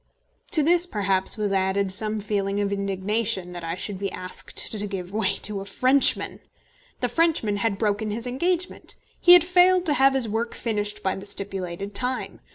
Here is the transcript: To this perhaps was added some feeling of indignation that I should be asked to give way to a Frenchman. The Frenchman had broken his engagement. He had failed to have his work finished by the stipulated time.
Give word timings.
To 0.53 0.63
this 0.63 0.87
perhaps 0.87 1.37
was 1.37 1.53
added 1.53 1.93
some 1.93 2.17
feeling 2.17 2.59
of 2.59 2.73
indignation 2.73 3.51
that 3.51 3.63
I 3.63 3.75
should 3.75 3.99
be 3.99 4.11
asked 4.11 4.71
to 4.71 4.87
give 4.87 5.13
way 5.13 5.35
to 5.43 5.61
a 5.61 5.65
Frenchman. 5.65 6.39
The 7.01 7.07
Frenchman 7.07 7.57
had 7.57 7.77
broken 7.77 8.09
his 8.09 8.25
engagement. 8.25 8.95
He 9.19 9.33
had 9.33 9.43
failed 9.43 9.85
to 9.85 9.93
have 9.93 10.15
his 10.15 10.27
work 10.27 10.55
finished 10.55 11.03
by 11.03 11.13
the 11.17 11.25
stipulated 11.27 11.93
time. 11.93 12.39